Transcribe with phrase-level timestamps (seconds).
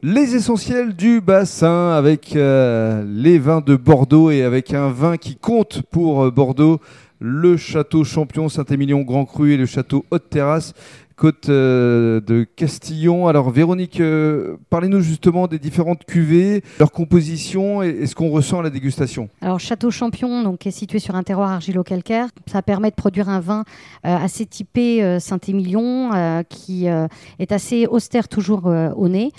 [0.00, 5.34] Les essentiels du bassin avec euh, les vins de Bordeaux et avec un vin qui
[5.34, 6.78] compte pour euh, Bordeaux,
[7.20, 10.74] le château champion Saint-Émilion Grand Cru et le château Haute Terrasse
[11.18, 13.26] côte euh, de Castillon.
[13.26, 18.62] Alors Véronique, euh, parlez-nous justement des différentes cuvées, leur composition et, ce qu'on ressent à
[18.62, 19.28] la dégustation.
[19.42, 22.28] Alors Château Champion, donc, est situé sur un terroir argilo-calcaire.
[22.46, 23.64] Ça permet de produire un vin
[24.06, 26.10] euh, assez typé Saint-Émilion,
[26.48, 29.32] qui est assez austère toujours au nez,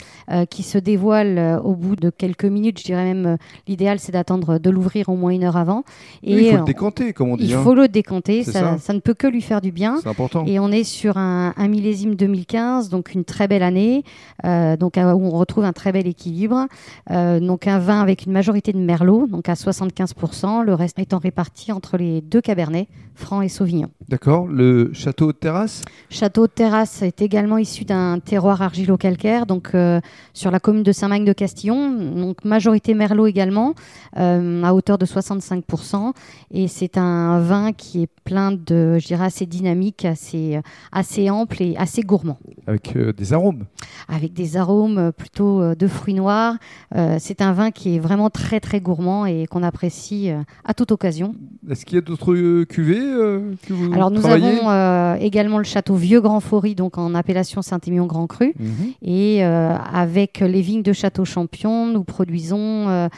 [0.50, 2.80] qui se dévoile au bout de quelques minutes.
[2.80, 5.84] Je dirais même, l'idéal c'est d'attendre de l'ouvrir au moins une heure avant.
[6.24, 7.46] Oui, il faut le décanter, comme on dit.
[7.46, 7.64] il hein.
[7.75, 8.78] Le décanter, ça, ça.
[8.79, 10.00] ça ne peut que lui faire du bien.
[10.01, 10.46] C'est important.
[10.46, 14.04] Et on est sur un, un millésime 2015, donc une très belle année,
[14.45, 16.68] euh, donc où on retrouve un très bel équilibre.
[17.11, 21.19] Euh, donc un vin avec une majorité de merlot, donc à 75%, le reste étant
[21.19, 23.89] réparti entre les deux cabernets, franc et sauvignon.
[24.07, 24.47] D'accord.
[24.47, 25.81] Le château Haute Terrasse?
[26.09, 30.00] Château de Terrasse est également issu d'un terroir argilo-calcaire, donc euh,
[30.33, 33.73] sur la commune de Saint-Magne de Castillon, donc majorité merlot également,
[34.16, 36.14] à hauteur de 65%.
[36.52, 40.60] Et c'est un vin qui est plein de, je dirais, assez dynamique, assez,
[40.92, 43.66] assez ample et assez gourmand, avec euh, des arômes.
[44.08, 46.56] avec des arômes euh, plutôt euh, de fruits noirs.
[46.96, 50.30] Euh, c'est un vin qui est vraiment très très gourmand et qu'on apprécie
[50.64, 51.36] à toute occasion.
[51.70, 55.96] Est-ce qu'il y a d'autres cuvées euh, que vous Alors nous avons également le château
[55.96, 58.54] Vieux Grand Faury, donc en appellation Saint-Émilion Grand Cru.
[58.60, 58.94] Mhm.
[59.02, 63.10] Et avec les vignes de Château Champion, nous produisons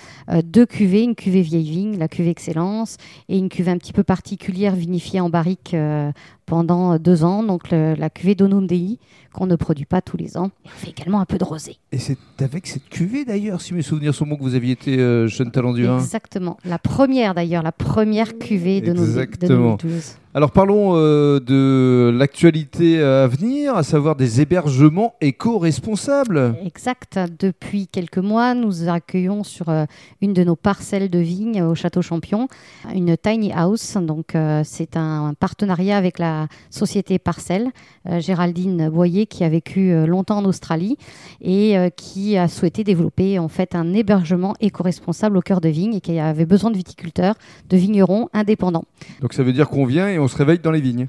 [0.44, 2.98] deux cuvées, une cuvée vieille vigne, la cuvée Excellence,
[3.30, 4.31] et une cuvée un petit peu particulière
[4.76, 6.12] vinifiée en barrique euh,
[6.52, 9.00] pendant deux ans, donc le- la cuvée Donum Dei,
[9.32, 10.52] qu'on ne produit pas tous les ans.
[10.66, 11.78] Et on fait également un peu de rosé.
[11.94, 15.00] Et c'est avec cette cuvée d'ailleurs, si mes souvenirs sont bons, que vous aviez été
[15.00, 15.98] euh, jeune talent du vin.
[16.00, 16.58] Exactement.
[16.66, 19.78] La première d'ailleurs, la première cuvée de, nos, de Exactement.
[19.78, 20.16] 2012.
[20.34, 26.56] Alors parlons euh, de l'actualité à venir, à savoir des hébergements éco-responsables.
[26.66, 27.20] Exact.
[27.40, 29.86] Depuis quelques mois, nous accueillons sur euh,
[30.22, 32.48] une de nos parcelles de vignes au Château Champion
[32.94, 33.98] une tiny house.
[33.98, 37.70] Donc, euh, c'est un partenariat avec la société Parcelle,
[38.08, 40.98] euh, Géraldine Boyer, qui a vécu euh, longtemps en Australie
[41.42, 45.96] et euh, qui a souhaité développer en fait un hébergement éco-responsable au cœur de vigne
[45.96, 47.36] et qui avait besoin de viticulteurs,
[47.70, 48.86] de vignerons indépendants.
[49.22, 51.08] Donc ça veut dire qu'on vient et on se réveille dans les vignes.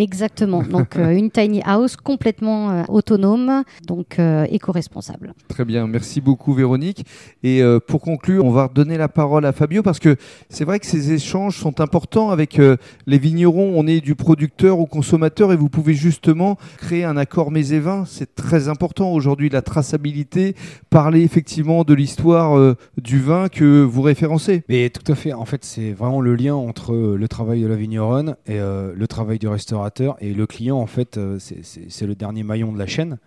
[0.00, 0.62] Exactement.
[0.62, 5.34] Donc, euh, une tiny house complètement euh, autonome, donc euh, éco-responsable.
[5.48, 7.04] Très bien, merci beaucoup Véronique.
[7.42, 10.16] Et euh, pour conclure, on va redonner la parole à Fabio parce que
[10.48, 13.72] c'est vrai que ces échanges sont importants avec euh, les vignerons.
[13.76, 17.78] On est du producteur au consommateur et vous pouvez justement créer un accord mets et
[17.80, 18.04] vins.
[18.06, 20.56] C'est très important aujourd'hui la traçabilité,
[20.88, 24.62] parler effectivement de l'histoire euh, du vin que vous référencez.
[24.70, 25.34] Mais tout à fait.
[25.34, 29.06] En fait, c'est vraiment le lien entre le travail de la vigneronne et euh, le
[29.06, 29.89] travail du restaurateur
[30.20, 30.78] et le client.
[30.78, 33.18] En fait, euh, c'est- le dernier maillon de la chaîne.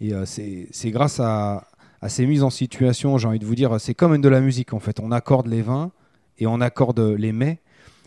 [0.00, 1.66] Et euh, c'est c'est grâce à,
[2.00, 4.72] à ces mises en situation, j'ai envie de vous dire, c'est comme de la musique.
[4.72, 5.90] En fait, on accorde les vins
[6.38, 7.60] et on accorde les mets.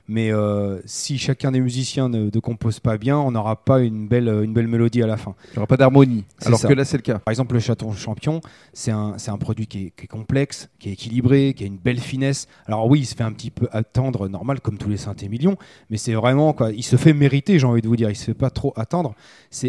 [0.08, 4.08] Mais euh, si chacun des musiciens ne, ne compose pas bien, on n'aura pas une
[4.08, 5.36] belle, une belle mélodie à la fin.
[5.50, 6.68] Il n'y aura pas d'harmonie, alors ça.
[6.68, 7.20] que là c'est le cas.
[7.20, 8.42] Par exemple, le Château Champion,
[8.74, 11.78] c'est un, un produit qui est, qui est complexe, qui est équilibré, qui a une
[11.78, 12.48] belle finesse.
[12.66, 15.58] Alors oui, il se fait un petit peu attendre, normal, comme tous les Saint-Émilion,
[15.90, 18.26] mais c'est vraiment, quoi, il se fait mériter, j'ai envie de vous dire, il se
[18.26, 19.16] fait pas trop attendre.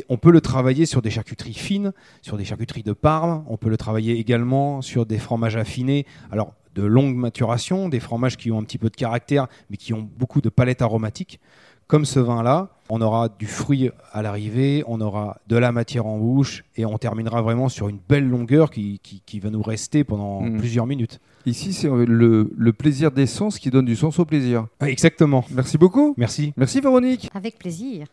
[0.08, 3.68] On peut le travailler sur des charcuteries fines, sur des charcuteries de Parme, on peut
[3.68, 6.06] le travailler également sur des fromages affinés.
[6.30, 9.92] Alors, de longue maturation, des fromages qui ont un petit peu de caractère, mais qui
[9.94, 11.40] ont beaucoup de palettes aromatiques.
[11.88, 16.16] Comme ce vin-là, on aura du fruit à l'arrivée, on aura de la matière en
[16.16, 20.02] bouche et on terminera vraiment sur une belle longueur qui, qui- qui va nous rester
[20.04, 20.58] pendant Mm.
[20.58, 21.20] plusieurs minutes.
[21.44, 24.66] Ici c'est le, le plaisir d'essence qui donne du sens au plaisir.
[24.80, 25.44] Exactement.
[25.50, 26.14] Merci beaucoup.
[26.16, 26.54] Merci.
[26.56, 27.28] Merci Véronique.
[27.34, 28.06] Avec plaisir.